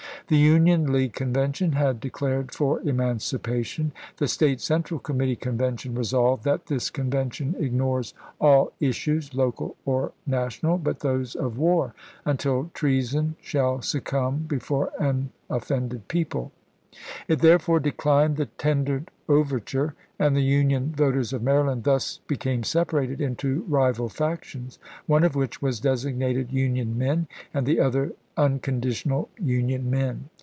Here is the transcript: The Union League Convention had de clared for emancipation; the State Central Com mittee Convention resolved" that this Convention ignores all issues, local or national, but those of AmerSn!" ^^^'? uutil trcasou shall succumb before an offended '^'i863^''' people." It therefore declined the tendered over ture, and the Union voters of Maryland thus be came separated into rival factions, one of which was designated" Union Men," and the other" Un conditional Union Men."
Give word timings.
The 0.27 0.37
Union 0.37 0.93
League 0.93 1.11
Convention 1.11 1.73
had 1.73 1.99
de 1.99 2.09
clared 2.09 2.53
for 2.53 2.79
emancipation; 2.83 3.91
the 4.15 4.29
State 4.29 4.61
Central 4.61 4.97
Com 4.97 5.19
mittee 5.19 5.37
Convention 5.37 5.93
resolved" 5.93 6.43
that 6.45 6.67
this 6.67 6.89
Convention 6.89 7.53
ignores 7.59 8.13
all 8.39 8.71
issues, 8.79 9.33
local 9.35 9.75
or 9.83 10.13
national, 10.25 10.77
but 10.77 11.01
those 11.01 11.35
of 11.35 11.55
AmerSn!" 11.55 11.91
^^^'? 12.25 12.25
uutil 12.25 12.69
trcasou 12.71 13.33
shall 13.41 13.81
succumb 13.81 14.45
before 14.47 14.91
an 14.97 15.31
offended 15.49 16.05
'^'i863^''' 16.07 16.07
people." 16.07 16.51
It 17.27 17.39
therefore 17.39 17.81
declined 17.81 18.37
the 18.37 18.45
tendered 18.45 19.11
over 19.27 19.59
ture, 19.59 19.95
and 20.17 20.35
the 20.35 20.43
Union 20.43 20.93
voters 20.95 21.33
of 21.33 21.43
Maryland 21.43 21.83
thus 21.83 22.19
be 22.27 22.37
came 22.37 22.63
separated 22.63 23.19
into 23.19 23.65
rival 23.67 24.07
factions, 24.07 24.79
one 25.07 25.25
of 25.25 25.35
which 25.35 25.61
was 25.61 25.81
designated" 25.81 26.51
Union 26.53 26.97
Men," 26.97 27.27
and 27.53 27.65
the 27.65 27.81
other" 27.81 28.13
Un 28.37 28.59
conditional 28.59 29.29
Union 29.39 29.89
Men." 29.89 30.29